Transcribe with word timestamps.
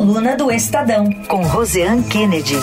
Coluna 0.00 0.34
do 0.34 0.50
Estadão, 0.50 1.12
com 1.28 1.42
Roseanne 1.42 2.02
Kennedy. 2.04 2.56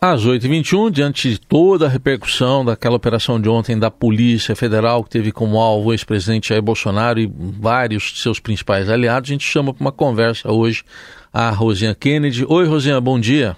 Às 0.00 0.26
8h21, 0.26 0.90
diante 0.90 1.30
de 1.30 1.38
toda 1.38 1.86
a 1.86 1.88
repercussão 1.88 2.64
daquela 2.64 2.96
operação 2.96 3.40
de 3.40 3.48
ontem 3.48 3.78
da 3.78 3.92
Polícia 3.92 4.56
Federal, 4.56 5.04
que 5.04 5.10
teve 5.10 5.30
como 5.30 5.60
alvo 5.60 5.90
o 5.90 5.92
ex-presidente 5.92 6.48
Jair 6.48 6.60
Bolsonaro 6.60 7.20
e 7.20 7.32
vários 7.32 8.10
de 8.10 8.18
seus 8.18 8.40
principais 8.40 8.90
aliados, 8.90 9.30
a 9.30 9.34
gente 9.34 9.44
chama 9.44 9.72
para 9.72 9.80
uma 9.80 9.92
conversa 9.92 10.50
hoje 10.50 10.82
a 11.32 11.48
Rosinha 11.50 11.94
Kennedy. 11.94 12.44
Oi, 12.48 12.66
Rosinha, 12.66 13.00
bom 13.00 13.20
dia. 13.20 13.56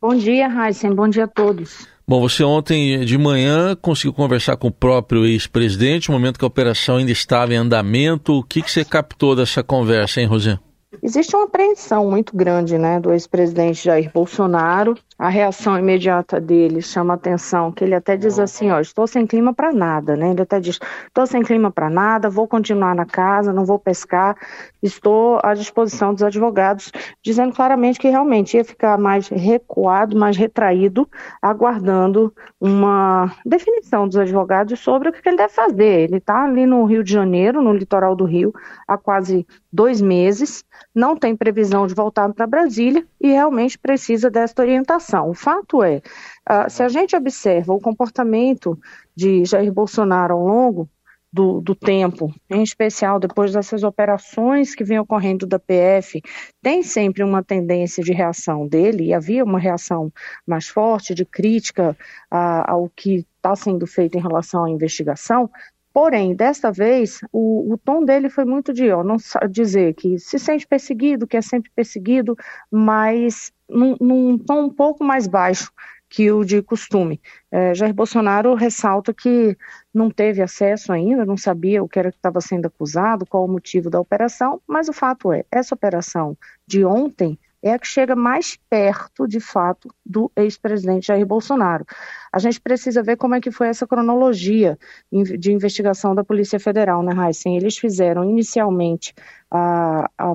Bom 0.00 0.14
dia, 0.14 0.46
Heisen, 0.46 0.94
bom 0.94 1.08
dia 1.08 1.24
a 1.24 1.28
todos. 1.28 1.88
Bom, 2.06 2.20
você 2.20 2.42
ontem 2.42 3.04
de 3.04 3.16
manhã 3.16 3.76
conseguiu 3.76 4.12
conversar 4.12 4.56
com 4.56 4.68
o 4.68 4.72
próprio 4.72 5.24
ex-presidente, 5.24 6.08
no 6.08 6.14
momento 6.14 6.38
que 6.38 6.44
a 6.44 6.48
operação 6.48 6.96
ainda 6.96 7.12
estava 7.12 7.54
em 7.54 7.56
andamento. 7.56 8.38
O 8.38 8.42
que, 8.42 8.60
que 8.60 8.70
você 8.70 8.84
captou 8.84 9.36
dessa 9.36 9.62
conversa, 9.62 10.20
hein, 10.20 10.26
Rosinha? 10.26 10.60
Existe 11.00 11.34
uma 11.36 11.44
apreensão 11.44 12.10
muito 12.10 12.36
grande 12.36 12.76
né, 12.76 13.00
do 13.00 13.12
ex-presidente 13.12 13.84
Jair 13.84 14.10
Bolsonaro 14.12 14.96
a 15.22 15.28
reação 15.28 15.78
imediata 15.78 16.40
dele 16.40 16.82
chama 16.82 17.14
atenção, 17.14 17.70
que 17.70 17.84
ele 17.84 17.94
até 17.94 18.16
diz 18.16 18.40
assim, 18.40 18.72
ó, 18.72 18.80
estou 18.80 19.06
sem 19.06 19.24
clima 19.24 19.54
para 19.54 19.72
nada, 19.72 20.16
né? 20.16 20.32
Ele 20.32 20.42
até 20.42 20.58
diz, 20.58 20.80
estou 21.06 21.24
sem 21.28 21.42
clima 21.42 21.70
para 21.70 21.88
nada, 21.88 22.28
vou 22.28 22.48
continuar 22.48 22.92
na 22.92 23.06
casa, 23.06 23.52
não 23.52 23.64
vou 23.64 23.78
pescar, 23.78 24.36
estou 24.82 25.38
à 25.44 25.54
disposição 25.54 26.12
dos 26.12 26.24
advogados, 26.24 26.90
dizendo 27.22 27.54
claramente 27.54 28.00
que 28.00 28.08
realmente 28.08 28.56
ia 28.56 28.64
ficar 28.64 28.98
mais 28.98 29.28
recuado, 29.28 30.18
mais 30.18 30.36
retraído, 30.36 31.08
aguardando 31.40 32.34
uma 32.60 33.32
definição 33.46 34.08
dos 34.08 34.16
advogados 34.16 34.80
sobre 34.80 35.08
o 35.08 35.12
que 35.12 35.28
ele 35.28 35.36
deve 35.36 35.52
fazer. 35.52 36.00
Ele 36.00 36.16
está 36.16 36.42
ali 36.42 36.66
no 36.66 36.84
Rio 36.84 37.04
de 37.04 37.12
Janeiro, 37.12 37.62
no 37.62 37.72
litoral 37.72 38.16
do 38.16 38.24
Rio, 38.24 38.52
há 38.88 38.98
quase 38.98 39.46
dois 39.72 40.00
meses, 40.00 40.64
não 40.94 41.16
tem 41.16 41.34
previsão 41.34 41.86
de 41.86 41.94
voltar 41.94 42.32
para 42.32 42.46
Brasília 42.46 43.06
e 43.20 43.28
realmente 43.28 43.78
precisa 43.78 44.30
desta 44.30 44.62
orientação. 44.62 45.30
O 45.30 45.34
fato 45.34 45.82
é, 45.82 46.02
uh, 46.50 46.68
se 46.68 46.82
a 46.82 46.88
gente 46.88 47.16
observa 47.16 47.72
o 47.72 47.80
comportamento 47.80 48.78
de 49.16 49.44
Jair 49.44 49.72
Bolsonaro 49.72 50.34
ao 50.34 50.44
longo 50.44 50.88
do, 51.32 51.62
do, 51.62 51.74
tempo, 51.74 52.30
em 52.50 52.62
especial 52.62 53.18
depois 53.18 53.54
dessas 53.54 53.82
operações 53.82 54.74
que 54.74 54.84
vêm 54.84 54.98
ocorrendo 54.98 55.46
da 55.46 55.58
PF, 55.58 56.20
tem 56.60 56.82
sempre 56.82 57.24
uma 57.24 57.42
tendência 57.42 58.04
de 58.04 58.12
reação 58.12 58.68
dele, 58.68 59.04
e 59.04 59.14
havia 59.14 59.42
uma 59.42 59.58
reação 59.58 60.12
mais 60.46 60.68
forte 60.68 61.14
de 61.14 61.24
crítica 61.24 61.96
uh, 62.30 62.64
ao 62.66 62.90
que 62.94 63.26
está 63.36 63.56
sendo 63.56 63.86
feito 63.86 64.18
em 64.18 64.20
relação 64.20 64.64
à 64.64 64.70
investigação. 64.70 65.50
Porém, 65.92 66.34
desta 66.34 66.72
vez, 66.72 67.20
o, 67.30 67.72
o 67.72 67.78
tom 67.78 68.04
dele 68.04 68.30
foi 68.30 68.44
muito 68.44 68.72
de 68.72 68.90
ó, 68.90 69.04
não 69.04 69.16
dizer 69.50 69.94
que 69.94 70.18
se 70.18 70.38
sente 70.38 70.66
perseguido, 70.66 71.26
que 71.26 71.36
é 71.36 71.42
sempre 71.42 71.70
perseguido, 71.74 72.36
mas 72.70 73.52
num, 73.68 73.96
num 74.00 74.38
tom 74.38 74.64
um 74.64 74.70
pouco 74.70 75.04
mais 75.04 75.26
baixo 75.26 75.70
que 76.08 76.30
o 76.30 76.44
de 76.44 76.60
costume. 76.62 77.20
É, 77.50 77.74
Jair 77.74 77.94
Bolsonaro 77.94 78.54
ressalta 78.54 79.14
que 79.14 79.56
não 79.92 80.10
teve 80.10 80.42
acesso 80.42 80.92
ainda, 80.92 81.24
não 81.24 81.38
sabia 81.38 81.82
o 81.82 81.88
que 81.88 81.98
era 81.98 82.10
que 82.10 82.18
estava 82.18 82.40
sendo 82.40 82.66
acusado, 82.66 83.24
qual 83.24 83.46
o 83.46 83.48
motivo 83.48 83.88
da 83.88 83.98
operação, 83.98 84.60
mas 84.66 84.88
o 84.88 84.92
fato 84.92 85.32
é, 85.32 85.44
essa 85.50 85.74
operação 85.74 86.36
de 86.66 86.84
ontem 86.84 87.38
é 87.62 87.72
a 87.72 87.78
que 87.78 87.86
chega 87.86 88.16
mais 88.16 88.58
perto, 88.68 89.26
de 89.26 89.38
fato, 89.38 89.88
do 90.04 90.30
ex-presidente 90.36 91.06
Jair 91.06 91.24
Bolsonaro. 91.24 91.84
A 92.32 92.38
gente 92.38 92.60
precisa 92.60 93.02
ver 93.02 93.16
como 93.16 93.34
é 93.34 93.40
que 93.40 93.50
foi 93.50 93.68
essa 93.68 93.86
cronologia 93.86 94.78
de 95.10 95.52
investigação 95.52 96.14
da 96.14 96.24
Polícia 96.24 96.58
Federal, 96.58 97.02
né, 97.02 97.12
Heisen? 97.14 97.56
Eles 97.56 97.78
fizeram 97.78 98.24
inicialmente 98.24 99.14
a, 99.50 100.10
a 100.18 100.34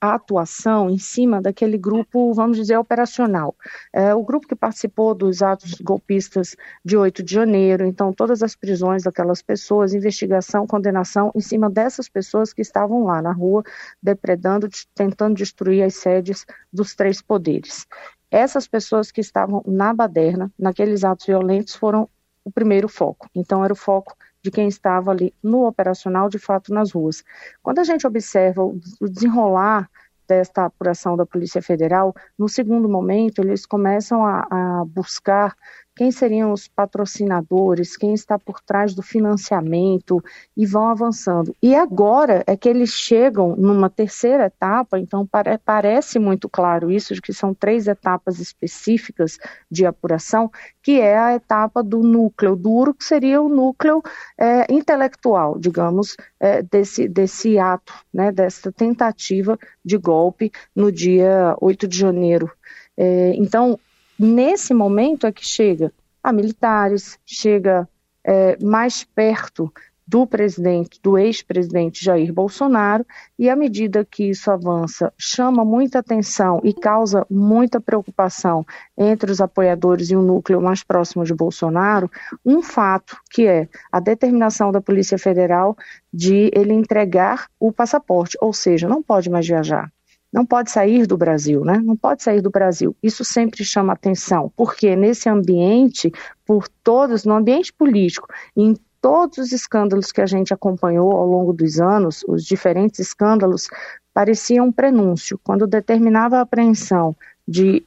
a 0.00 0.14
atuação 0.14 0.88
em 0.88 0.98
cima 0.98 1.42
daquele 1.42 1.76
grupo, 1.76 2.32
vamos 2.32 2.56
dizer, 2.56 2.76
operacional. 2.78 3.54
É, 3.92 4.14
o 4.14 4.22
grupo 4.22 4.48
que 4.48 4.56
participou 4.56 5.14
dos 5.14 5.42
atos 5.42 5.74
golpistas 5.80 6.56
de 6.84 6.96
8 6.96 7.22
de 7.22 7.34
janeiro, 7.34 7.84
então 7.84 8.12
todas 8.12 8.42
as 8.42 8.56
prisões 8.56 9.02
daquelas 9.02 9.42
pessoas, 9.42 9.92
investigação, 9.92 10.66
condenação 10.66 11.30
em 11.34 11.40
cima 11.40 11.68
dessas 11.68 12.08
pessoas 12.08 12.52
que 12.52 12.62
estavam 12.62 13.04
lá 13.04 13.20
na 13.20 13.32
rua, 13.32 13.62
depredando, 14.02 14.68
tentando 14.94 15.34
destruir 15.34 15.82
as 15.82 15.96
sedes 15.96 16.46
dos 16.72 16.94
três 16.94 17.20
poderes. 17.20 17.86
Essas 18.30 18.66
pessoas 18.66 19.10
que 19.10 19.20
estavam 19.20 19.62
na 19.66 19.92
baderna, 19.92 20.50
naqueles 20.58 21.04
atos 21.04 21.26
violentos, 21.26 21.74
foram 21.74 22.08
o 22.44 22.50
primeiro 22.50 22.88
foco. 22.88 23.28
Então, 23.34 23.64
era 23.64 23.72
o 23.72 23.76
foco 23.76 24.16
de 24.42 24.50
quem 24.50 24.68
estava 24.68 25.10
ali 25.10 25.34
no 25.42 25.66
operacional, 25.66 26.28
de 26.28 26.38
fato, 26.38 26.72
nas 26.72 26.92
ruas. 26.92 27.22
Quando 27.62 27.78
a 27.78 27.84
gente 27.84 28.06
observa 28.06 28.62
o 28.64 28.80
desenrolar 29.00 29.90
desta 30.26 30.66
apuração 30.66 31.16
da 31.16 31.26
Polícia 31.26 31.60
Federal, 31.60 32.14
no 32.38 32.48
segundo 32.48 32.88
momento, 32.88 33.42
eles 33.42 33.66
começam 33.66 34.24
a, 34.24 34.46
a 34.50 34.84
buscar 34.84 35.56
quem 35.94 36.10
seriam 36.10 36.52
os 36.52 36.68
patrocinadores, 36.68 37.96
quem 37.96 38.14
está 38.14 38.38
por 38.38 38.60
trás 38.60 38.94
do 38.94 39.02
financiamento 39.02 40.22
e 40.56 40.64
vão 40.64 40.88
avançando. 40.88 41.54
E 41.62 41.74
agora 41.74 42.42
é 42.46 42.56
que 42.56 42.68
eles 42.68 42.90
chegam 42.90 43.54
numa 43.56 43.90
terceira 43.90 44.46
etapa, 44.46 44.98
então 44.98 45.26
pare 45.26 45.58
parece 45.58 46.18
muito 46.18 46.48
claro 46.48 46.90
isso, 46.90 47.14
de 47.14 47.20
que 47.20 47.32
são 47.32 47.52
três 47.52 47.86
etapas 47.86 48.38
específicas 48.38 49.38
de 49.70 49.84
apuração, 49.84 50.50
que 50.82 51.00
é 51.00 51.18
a 51.18 51.34
etapa 51.34 51.82
do 51.82 51.98
núcleo 52.00 52.56
duro, 52.56 52.94
que 52.94 53.04
seria 53.04 53.42
o 53.42 53.48
núcleo 53.48 54.02
é, 54.38 54.72
intelectual, 54.72 55.58
digamos, 55.58 56.16
é, 56.38 56.62
desse, 56.62 57.08
desse 57.08 57.58
ato, 57.58 57.92
né, 58.12 58.32
dessa 58.32 58.72
tentativa 58.72 59.58
de 59.84 59.96
golpe 59.98 60.50
no 60.74 60.90
dia 60.90 61.54
8 61.60 61.86
de 61.86 61.98
janeiro. 61.98 62.50
É, 62.96 63.32
então, 63.34 63.78
Nesse 64.22 64.74
momento 64.74 65.26
é 65.26 65.32
que 65.32 65.42
chega 65.42 65.90
a 66.22 66.30
militares, 66.30 67.18
chega 67.24 67.88
é, 68.22 68.62
mais 68.62 69.02
perto 69.02 69.72
do 70.06 70.26
presidente, 70.26 71.00
do 71.02 71.16
ex-presidente 71.16 72.04
Jair 72.04 72.30
Bolsonaro, 72.30 73.06
e 73.38 73.48
à 73.48 73.56
medida 73.56 74.04
que 74.04 74.24
isso 74.24 74.50
avança, 74.50 75.10
chama 75.16 75.64
muita 75.64 76.00
atenção 76.00 76.60
e 76.62 76.74
causa 76.74 77.26
muita 77.30 77.80
preocupação 77.80 78.62
entre 78.94 79.32
os 79.32 79.40
apoiadores 79.40 80.10
e 80.10 80.16
o 80.16 80.20
núcleo 80.20 80.60
mais 80.60 80.84
próximo 80.84 81.24
de 81.24 81.32
Bolsonaro, 81.32 82.10
um 82.44 82.60
fato 82.60 83.16
que 83.30 83.46
é 83.46 83.70
a 83.90 84.00
determinação 84.00 84.70
da 84.70 84.82
Polícia 84.82 85.16
Federal 85.16 85.74
de 86.12 86.50
ele 86.52 86.74
entregar 86.74 87.46
o 87.58 87.72
passaporte, 87.72 88.36
ou 88.38 88.52
seja, 88.52 88.86
não 88.86 89.02
pode 89.02 89.30
mais 89.30 89.46
viajar 89.46 89.90
não 90.32 90.46
pode 90.46 90.70
sair 90.70 91.06
do 91.06 91.16
Brasil, 91.16 91.64
né? 91.64 91.80
Não 91.82 91.96
pode 91.96 92.22
sair 92.22 92.40
do 92.40 92.50
Brasil. 92.50 92.96
Isso 93.02 93.24
sempre 93.24 93.64
chama 93.64 93.92
atenção, 93.92 94.52
porque 94.56 94.94
nesse 94.94 95.28
ambiente, 95.28 96.12
por 96.46 96.68
todos, 96.68 97.24
no 97.24 97.34
ambiente 97.34 97.72
político, 97.72 98.28
em 98.56 98.74
todos 99.00 99.38
os 99.38 99.52
escândalos 99.52 100.12
que 100.12 100.20
a 100.20 100.26
gente 100.26 100.54
acompanhou 100.54 101.12
ao 101.12 101.26
longo 101.26 101.52
dos 101.52 101.80
anos, 101.80 102.22
os 102.28 102.44
diferentes 102.44 103.00
escândalos, 103.00 103.68
pareciam 104.14 104.66
um 104.66 104.72
prenúncio. 104.72 105.40
Quando 105.42 105.66
determinava 105.66 106.38
a 106.38 106.42
apreensão 106.42 107.16
de 107.46 107.84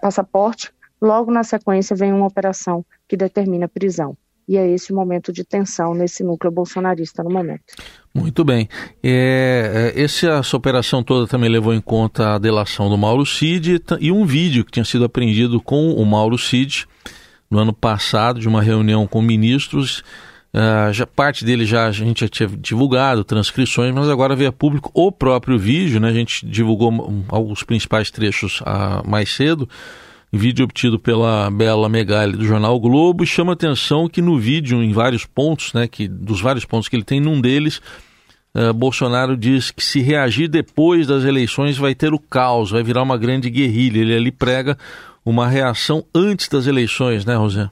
passaporte, 0.00 0.72
logo 1.00 1.30
na 1.30 1.44
sequência 1.44 1.94
vem 1.94 2.12
uma 2.12 2.26
operação 2.26 2.84
que 3.08 3.16
determina 3.16 3.68
prisão 3.68 4.16
e 4.50 4.56
é 4.56 4.68
esse 4.68 4.92
o 4.92 4.96
momento 4.96 5.32
de 5.32 5.44
tensão 5.44 5.94
nesse 5.94 6.24
núcleo 6.24 6.50
bolsonarista 6.50 7.22
no 7.22 7.30
momento. 7.30 7.62
Muito 8.12 8.44
bem. 8.44 8.68
É, 9.00 9.92
é 9.94 10.02
essa, 10.02 10.26
essa 10.26 10.56
operação 10.56 11.04
toda 11.04 11.28
também 11.28 11.48
levou 11.48 11.72
em 11.72 11.80
conta 11.80 12.34
a 12.34 12.38
delação 12.38 12.90
do 12.90 12.98
Mauro 12.98 13.24
Cid 13.24 13.80
e 14.00 14.10
um 14.10 14.26
vídeo 14.26 14.64
que 14.64 14.72
tinha 14.72 14.84
sido 14.84 15.04
apreendido 15.04 15.60
com 15.60 15.92
o 15.92 16.04
Mauro 16.04 16.36
Cid 16.36 16.88
no 17.48 17.60
ano 17.60 17.72
passado, 17.72 18.40
de 18.40 18.48
uma 18.48 18.60
reunião 18.60 19.06
com 19.06 19.22
ministros. 19.22 20.02
Uh, 20.52 20.92
já, 20.92 21.06
parte 21.06 21.44
dele 21.44 21.64
já 21.64 21.86
a 21.86 21.92
gente 21.92 22.22
já 22.22 22.28
tinha 22.28 22.48
divulgado, 22.48 23.22
transcrições, 23.22 23.94
mas 23.94 24.08
agora 24.08 24.34
veio 24.34 24.50
a 24.50 24.52
público 24.52 24.90
o 24.92 25.12
próprio 25.12 25.56
vídeo, 25.56 26.00
né? 26.00 26.08
A 26.08 26.12
gente 26.12 26.44
divulgou 26.44 26.92
os 27.48 27.62
principais 27.62 28.10
trechos 28.10 28.60
uh, 28.62 29.08
mais 29.08 29.30
cedo 29.32 29.68
vídeo 30.32 30.64
obtido 30.64 30.98
pela 30.98 31.50
Bela 31.50 31.88
Megali 31.88 32.36
do 32.36 32.44
jornal 32.44 32.76
o 32.76 32.80
Globo, 32.80 33.26
chama 33.26 33.52
atenção 33.52 34.08
que 34.08 34.22
no 34.22 34.38
vídeo, 34.38 34.82
em 34.82 34.92
vários 34.92 35.26
pontos, 35.26 35.72
né, 35.72 35.88
que 35.88 36.06
dos 36.06 36.40
vários 36.40 36.64
pontos 36.64 36.88
que 36.88 36.96
ele 36.96 37.04
tem, 37.04 37.20
num 37.20 37.40
deles, 37.40 37.80
uh, 38.54 38.72
Bolsonaro 38.72 39.36
diz 39.36 39.70
que 39.70 39.84
se 39.84 40.00
reagir 40.00 40.48
depois 40.48 41.06
das 41.06 41.24
eleições 41.24 41.76
vai 41.76 41.94
ter 41.94 42.14
o 42.14 42.18
caos, 42.18 42.70
vai 42.70 42.82
virar 42.82 43.02
uma 43.02 43.18
grande 43.18 43.50
guerrilha. 43.50 43.98
Ele 43.98 44.14
ali 44.14 44.30
prega 44.30 44.78
uma 45.24 45.48
reação 45.48 46.04
antes 46.14 46.48
das 46.48 46.66
eleições, 46.66 47.24
né, 47.24 47.34
Rosé? 47.34 47.68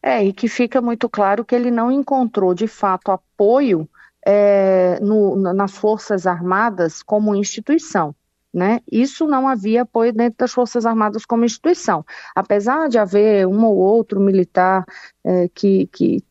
É, 0.00 0.24
e 0.24 0.32
que 0.32 0.48
fica 0.48 0.80
muito 0.80 1.08
claro 1.08 1.44
que 1.44 1.54
ele 1.54 1.70
não 1.70 1.90
encontrou 1.90 2.54
de 2.54 2.68
fato 2.68 3.10
apoio 3.10 3.88
é, 4.24 5.00
no, 5.00 5.36
nas 5.52 5.76
Forças 5.76 6.26
Armadas 6.26 7.02
como 7.02 7.34
instituição. 7.34 8.14
Né? 8.52 8.80
Isso 8.90 9.26
não 9.26 9.48
havia 9.48 9.82
apoio 9.82 10.12
dentro 10.12 10.38
das 10.38 10.52
Forças 10.52 10.84
Armadas 10.84 11.24
como 11.24 11.44
instituição. 11.44 12.04
Apesar 12.34 12.88
de 12.88 12.98
haver 12.98 13.46
um 13.46 13.64
ou 13.64 13.76
outro 13.76 14.20
militar 14.20 14.84
é, 15.24 15.48
que, 15.48 15.86
que 15.86 16.22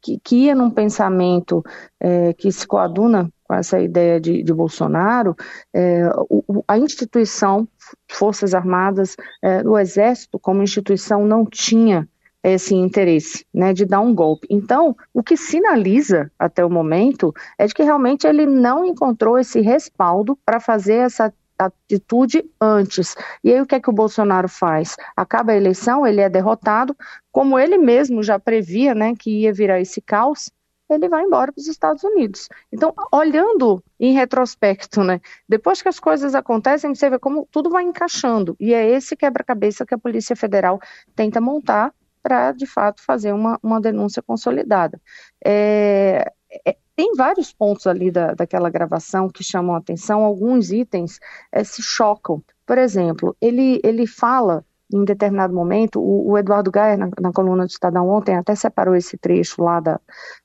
que, 0.00 0.20
que 0.20 0.36
ia 0.36 0.54
num 0.54 0.70
pensamento 0.70 1.62
é, 2.00 2.32
que 2.32 2.52
se 2.52 2.66
coaduna 2.66 3.28
com 3.42 3.52
essa 3.52 3.80
ideia 3.80 4.20
de, 4.20 4.44
de 4.44 4.54
Bolsonaro, 4.54 5.34
é, 5.74 6.08
o, 6.30 6.62
a 6.68 6.78
instituição, 6.78 7.66
Forças 8.08 8.54
Armadas, 8.54 9.16
o 9.64 9.76
Exército 9.76 10.38
como 10.38 10.62
instituição 10.62 11.26
não 11.26 11.44
tinha 11.44 12.08
esse 12.42 12.74
interesse, 12.74 13.44
né, 13.52 13.72
de 13.72 13.84
dar 13.84 14.00
um 14.00 14.14
golpe. 14.14 14.46
Então, 14.50 14.96
o 15.12 15.22
que 15.22 15.36
sinaliza 15.36 16.30
até 16.38 16.64
o 16.64 16.70
momento 16.70 17.34
é 17.58 17.66
de 17.66 17.74
que 17.74 17.82
realmente 17.82 18.26
ele 18.26 18.46
não 18.46 18.84
encontrou 18.84 19.38
esse 19.38 19.60
respaldo 19.60 20.38
para 20.44 20.60
fazer 20.60 20.96
essa 20.96 21.32
atitude 21.58 22.44
antes. 22.60 23.16
E 23.42 23.52
aí 23.52 23.60
o 23.60 23.66
que 23.66 23.74
é 23.74 23.80
que 23.80 23.90
o 23.90 23.92
Bolsonaro 23.92 24.48
faz? 24.48 24.96
Acaba 25.16 25.52
a 25.52 25.56
eleição, 25.56 26.06
ele 26.06 26.20
é 26.20 26.28
derrotado, 26.28 26.96
como 27.32 27.58
ele 27.58 27.76
mesmo 27.76 28.22
já 28.22 28.38
previa, 28.38 28.94
né, 28.94 29.14
que 29.18 29.42
ia 29.42 29.52
virar 29.52 29.80
esse 29.80 30.00
caos, 30.00 30.50
ele 30.88 31.08
vai 31.08 31.22
embora 31.22 31.52
para 31.52 31.60
os 31.60 31.66
Estados 31.66 32.02
Unidos. 32.02 32.48
Então, 32.72 32.94
olhando 33.12 33.82
em 34.00 34.14
retrospecto, 34.14 35.04
né, 35.04 35.20
depois 35.48 35.82
que 35.82 35.88
as 35.88 36.00
coisas 36.00 36.34
acontecem, 36.34 36.94
você 36.94 37.10
vê 37.10 37.18
como 37.18 37.46
tudo 37.50 37.68
vai 37.68 37.84
encaixando. 37.84 38.56
E 38.58 38.72
é 38.72 38.88
esse 38.88 39.14
quebra-cabeça 39.14 39.84
que 39.84 39.94
a 39.94 39.98
Polícia 39.98 40.34
Federal 40.34 40.80
tenta 41.14 41.40
montar 41.40 41.92
para, 42.22 42.52
de 42.52 42.66
fato, 42.66 43.02
fazer 43.02 43.32
uma, 43.32 43.58
uma 43.62 43.80
denúncia 43.80 44.22
consolidada. 44.22 45.00
É, 45.44 46.32
é, 46.66 46.76
tem 46.98 47.14
vários 47.14 47.52
pontos 47.52 47.86
ali 47.86 48.10
da, 48.10 48.34
daquela 48.34 48.68
gravação 48.68 49.28
que 49.28 49.44
chamam 49.44 49.76
a 49.76 49.78
atenção, 49.78 50.24
alguns 50.24 50.72
itens 50.72 51.20
é, 51.52 51.62
se 51.62 51.80
chocam. 51.80 52.42
Por 52.66 52.76
exemplo, 52.76 53.36
ele, 53.40 53.80
ele 53.84 54.04
fala 54.04 54.64
em 54.92 55.04
determinado 55.04 55.54
momento, 55.54 56.00
o, 56.00 56.32
o 56.32 56.36
Eduardo 56.36 56.72
Gaia, 56.72 56.96
na, 56.96 57.08
na, 57.20 57.32
coluna 57.32 57.66
do 57.66 57.70
Estadão 57.70 58.08
ontem, 58.08 58.34
até 58.34 58.52
separou 58.56 58.96
esse 58.96 59.16
trecho 59.16 59.62
lá 59.62 59.78
da, 59.78 60.00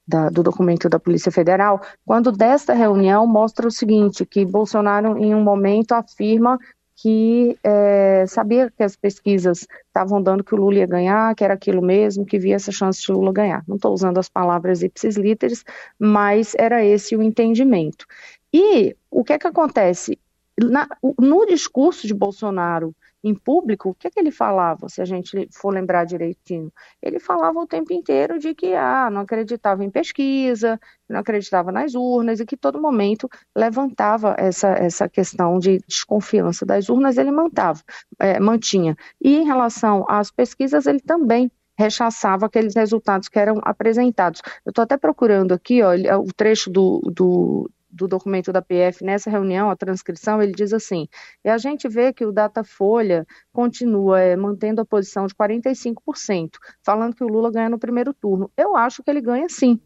da, 0.07 0.29
do 0.29 0.44
documento 0.44 0.88
da 0.88 1.00
Polícia 1.00 1.31
Federal, 1.31 1.81
quando 2.05 2.31
desta 2.31 2.73
reunião 2.73 3.25
mostra 3.25 3.67
o 3.67 3.71
seguinte, 3.71 4.23
que 4.23 4.45
Bolsonaro 4.45 5.17
em 5.17 5.33
um 5.33 5.41
momento 5.41 5.94
afirma 5.94 6.59
que 6.95 7.57
é, 7.63 8.25
sabia 8.28 8.72
que 8.72 8.84
as 8.84 8.95
pesquisas 8.95 9.68
estavam 9.88 10.22
dando 10.22 10.44
que 10.44 10.54
o 10.54 10.57
Lula 10.57 10.75
ia 10.75 10.86
ganhar, 10.86 11.36
que 11.36 11.44
era 11.44 11.54
aquilo 11.54 11.81
mesmo, 11.81 12.25
que 12.25 12.38
via 12.38 12.56
essa 12.56 12.72
chance 12.72 13.01
de 13.01 13.12
Lula 13.12 13.34
ganhar. 13.34 13.63
Não 13.68 13.75
estou 13.75 13.94
usando 13.94 14.18
as 14.19 14.30
palavras 14.30 14.84
ipsis 14.84 15.16
literis, 15.16 15.63
mas 15.98 16.54
era 16.57 16.84
esse 16.84 17.16
o 17.16 17.24
entendimento. 17.24 18.06
E 18.54 18.95
o 19.10 19.24
que 19.24 19.34
é 19.34 19.40
que 19.40 19.48
acontece? 19.48 20.19
Na, 20.60 20.88
no 21.19 21.45
discurso 21.48 22.06
de 22.06 22.13
Bolsonaro 22.13 22.96
em 23.24 23.34
público, 23.34 23.90
o 23.90 23.96
que, 23.96 24.08
é 24.08 24.12
que 24.12 24.20
ele 24.20 24.31
falava, 24.31 24.90
se 24.90 25.02
a 25.02 25.06
gente 25.06 25.48
for 25.52 25.74
lembrar 25.74 26.04
direitinho? 26.04 26.72
Ele 27.02 27.20
falava 27.20 27.58
o 27.60 27.66
tempo 27.66 27.94
inteiro 27.94 28.38
de 28.38 28.54
que 28.54 28.74
ah, 28.74 29.10
não 29.10 29.22
acreditava 29.22 29.84
em 29.84 29.90
pesquisa, 29.90 30.80
não 31.08 31.22
acreditava 31.22 31.72
nas 31.72 31.96
urnas 31.96 32.42
e 32.42 32.46
que 32.46 32.58
todo 32.58 32.81
momento 32.81 33.30
levantava 33.56 34.36
essa, 34.38 34.70
essa 34.70 35.08
questão 35.08 35.58
de 35.58 35.80
desconfiança 35.88 36.66
das 36.66 36.90
urnas, 36.90 37.18
ele 37.18 37.31
mantava, 37.31 37.81
é, 38.20 38.40
mantinha. 38.40 38.96
E 39.22 39.38
em 39.38 39.46
relação 39.46 40.06
às 40.10 40.30
pesquisas, 40.30 40.86
ele 40.86 41.00
também 41.00 41.50
rechaçava 41.78 42.46
aqueles 42.46 42.75
resultados 42.75 43.30
que 43.30 43.40
eram 43.40 43.60
apresentados. 43.64 44.42
Eu 44.66 44.70
estou 44.70 44.84
até 44.84 44.98
procurando 44.98 45.54
aqui 45.54 45.81
ó, 45.81 45.94
o 46.20 46.31
trecho 46.34 46.70
do, 46.70 47.00
do, 47.14 47.70
do 47.94 48.07
documento 48.07 48.51
da 48.51 48.62
PF 48.62 49.04
nessa 49.04 49.30
reunião, 49.30 49.69
a 49.69 49.75
transcrição, 49.75 50.42
ele 50.42 50.51
diz 50.51 50.74
assim: 50.74 51.07
e 51.45 51.50
a 51.50 51.57
gente 51.57 51.88
vê 51.88 52.12
que 52.12 52.25
o 52.25 52.31
Datafolha 52.31 53.25
continua 53.51 54.19
é, 54.19 54.36
mantendo 54.36 54.81
a 54.81 54.86
posição 54.86 55.28
de 55.28 55.36
45%, 55.36 56.57
falando 56.81 57.16
que 57.16 57.24
o 57.24 57.28
Lula 57.28 57.51
ganha 57.51 57.69
no 57.69 57.80
primeiro 57.80 58.13
turno. 58.13 58.51
Eu 58.57 58.75
acho 58.75 59.04
que 59.04 59.12
ele 59.12 59.22
ganha 59.22 59.48
sim. 59.48 59.80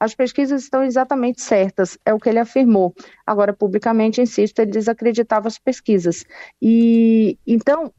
As 0.00 0.14
pesquisas 0.14 0.62
estão 0.62 0.82
exatamente 0.82 1.42
certas, 1.42 1.98
é 2.04 2.14
o 2.14 2.18
que 2.18 2.28
ele 2.28 2.38
afirmou. 2.38 2.94
Agora, 3.26 3.52
publicamente, 3.52 4.20
insisto, 4.20 4.58
ele 4.60 4.70
desacreditava 4.70 5.48
as 5.48 5.58
pesquisas. 5.58 6.24
E 6.60 7.38
então 7.46 7.92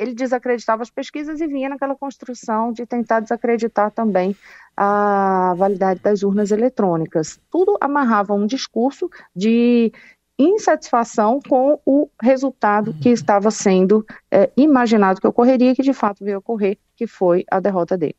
ele 0.00 0.14
desacreditava 0.14 0.82
as 0.82 0.90
pesquisas 0.90 1.40
e 1.42 1.46
vinha 1.46 1.68
naquela 1.68 1.94
construção 1.94 2.72
de 2.72 2.86
tentar 2.86 3.20
desacreditar 3.20 3.90
também 3.90 4.34
a 4.74 5.54
validade 5.58 6.00
das 6.00 6.22
urnas 6.22 6.50
eletrônicas. 6.50 7.38
Tudo 7.50 7.76
amarrava 7.78 8.32
um 8.32 8.46
discurso 8.46 9.10
de 9.36 9.92
insatisfação 10.38 11.38
com 11.46 11.78
o 11.84 12.08
resultado 12.22 12.94
que 12.94 13.10
estava 13.10 13.50
sendo 13.50 14.06
é, 14.30 14.50
imaginado 14.56 15.20
que 15.20 15.26
ocorreria, 15.26 15.74
que 15.74 15.82
de 15.82 15.92
fato 15.92 16.24
veio 16.24 16.38
ocorrer, 16.38 16.78
que 16.96 17.06
foi 17.06 17.44
a 17.50 17.60
derrota 17.60 17.98
dele. 17.98 18.16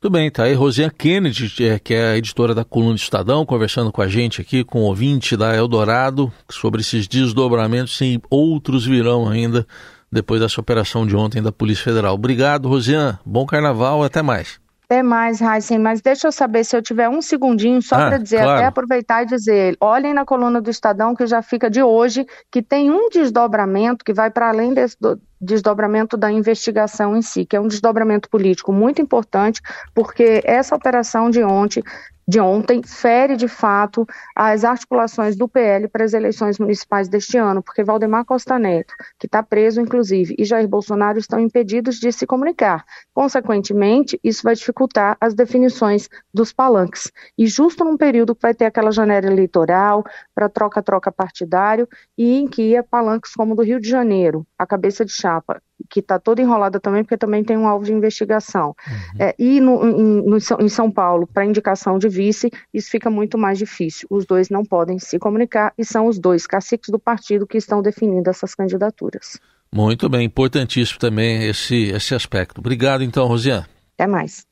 Tudo 0.00 0.12
bem, 0.12 0.30
tá 0.30 0.44
aí 0.44 0.54
Rosiane 0.54 0.92
Kennedy, 0.92 1.64
é, 1.64 1.78
que 1.80 1.94
é 1.94 2.12
a 2.12 2.16
editora 2.16 2.54
da 2.54 2.64
Coluna 2.64 2.94
do 2.94 2.98
Estadão, 2.98 3.44
conversando 3.44 3.90
com 3.90 4.02
a 4.02 4.08
gente 4.08 4.40
aqui, 4.40 4.62
com 4.62 4.82
o 4.82 4.84
ouvinte 4.84 5.36
da 5.36 5.54
Eldorado, 5.56 6.32
sobre 6.48 6.80
esses 6.80 7.08
desdobramentos, 7.08 7.96
sim, 7.96 8.20
outros 8.30 8.86
virão 8.86 9.28
ainda 9.28 9.66
depois 10.12 10.40
dessa 10.40 10.60
operação 10.60 11.06
de 11.06 11.16
ontem 11.16 11.42
da 11.42 11.50
Polícia 11.50 11.84
Federal. 11.84 12.14
Obrigado, 12.14 12.68
Rosiane, 12.68 13.18
bom 13.24 13.46
carnaval, 13.46 14.04
até 14.04 14.20
mais. 14.20 14.60
Até 14.84 15.02
mais, 15.02 15.40
Heisen, 15.40 15.78
mas 15.78 16.02
deixa 16.02 16.28
eu 16.28 16.32
saber 16.32 16.64
se 16.64 16.76
eu 16.76 16.82
tiver 16.82 17.08
um 17.08 17.22
segundinho 17.22 17.80
só 17.80 17.94
ah, 17.94 18.08
para 18.08 18.18
dizer, 18.18 18.42
claro. 18.42 18.58
até 18.58 18.66
aproveitar 18.66 19.22
e 19.22 19.26
dizer, 19.26 19.74
olhem 19.80 20.12
na 20.12 20.26
coluna 20.26 20.60
do 20.60 20.68
Estadão 20.68 21.14
que 21.14 21.26
já 21.26 21.40
fica 21.40 21.70
de 21.70 21.82
hoje, 21.82 22.26
que 22.50 22.60
tem 22.60 22.90
um 22.90 23.08
desdobramento 23.08 24.04
que 24.04 24.12
vai 24.12 24.30
para 24.30 24.50
além 24.50 24.74
desse 24.74 24.94
do 25.00 25.18
desdobramento 25.42 26.16
da 26.16 26.30
investigação 26.30 27.16
em 27.16 27.22
si, 27.22 27.44
que 27.44 27.56
é 27.56 27.60
um 27.60 27.66
desdobramento 27.66 28.30
político 28.30 28.72
muito 28.72 29.02
importante, 29.02 29.60
porque 29.92 30.40
essa 30.44 30.76
operação 30.76 31.28
de 31.28 31.42
ontem 31.42 31.82
de 32.26 32.40
ontem 32.40 32.82
fere 32.82 33.36
de 33.36 33.48
fato 33.48 34.06
as 34.34 34.64
articulações 34.64 35.36
do 35.36 35.48
PL 35.48 35.88
para 35.88 36.04
as 36.04 36.12
eleições 36.12 36.58
municipais 36.58 37.08
deste 37.08 37.36
ano, 37.36 37.62
porque 37.62 37.82
Valdemar 37.82 38.24
Costa 38.24 38.58
Neto, 38.58 38.94
que 39.18 39.26
está 39.26 39.42
preso 39.42 39.80
inclusive, 39.80 40.34
e 40.38 40.44
Jair 40.44 40.68
Bolsonaro 40.68 41.18
estão 41.18 41.40
impedidos 41.40 41.96
de 41.96 42.12
se 42.12 42.26
comunicar. 42.26 42.84
Consequentemente, 43.12 44.18
isso 44.22 44.42
vai 44.42 44.54
dificultar 44.54 45.16
as 45.20 45.34
definições 45.34 46.08
dos 46.32 46.52
palanques. 46.52 47.10
E 47.36 47.46
justo 47.46 47.84
num 47.84 47.96
período 47.96 48.34
que 48.34 48.42
vai 48.42 48.54
ter 48.54 48.66
aquela 48.66 48.92
janela 48.92 49.26
eleitoral 49.26 50.04
para 50.34 50.48
troca-troca 50.48 51.10
partidário 51.10 51.88
e 52.16 52.38
em 52.38 52.46
que 52.46 52.80
palanques 52.84 53.32
como 53.34 53.54
do 53.54 53.62
Rio 53.62 53.80
de 53.80 53.88
Janeiro, 53.88 54.46
a 54.58 54.66
cabeça 54.66 55.04
de 55.04 55.12
chapa 55.32 55.62
que 55.90 56.00
está 56.00 56.18
toda 56.18 56.40
enrolada 56.40 56.78
também, 56.78 57.02
porque 57.02 57.16
também 57.16 57.42
tem 57.42 57.56
um 57.56 57.66
alvo 57.66 57.84
de 57.84 57.92
investigação. 57.92 58.74
Uhum. 58.86 59.26
É, 59.26 59.34
e 59.38 59.60
no, 59.60 59.84
em, 59.84 60.22
no, 60.22 60.36
em 60.36 60.68
São 60.68 60.90
Paulo, 60.90 61.26
para 61.26 61.44
indicação 61.44 61.98
de 61.98 62.08
vice, 62.08 62.50
isso 62.72 62.90
fica 62.90 63.10
muito 63.10 63.36
mais 63.36 63.58
difícil. 63.58 64.06
Os 64.10 64.24
dois 64.24 64.48
não 64.48 64.64
podem 64.64 64.98
se 64.98 65.18
comunicar 65.18 65.72
e 65.76 65.84
são 65.84 66.06
os 66.06 66.18
dois 66.18 66.46
caciques 66.46 66.88
do 66.90 66.98
partido 66.98 67.46
que 67.46 67.58
estão 67.58 67.82
definindo 67.82 68.30
essas 68.30 68.54
candidaturas. 68.54 69.38
Muito 69.74 70.08
bem, 70.08 70.26
importantíssimo 70.26 70.98
também 70.98 71.48
esse, 71.48 71.90
esse 71.90 72.14
aspecto. 72.14 72.58
Obrigado 72.58 73.02
então, 73.02 73.26
Rosiane. 73.26 73.66
Até 73.94 74.06
mais. 74.06 74.46